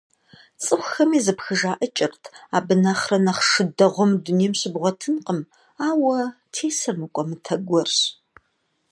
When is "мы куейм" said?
4.09-4.53